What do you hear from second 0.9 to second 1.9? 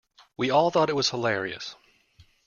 was hilarious.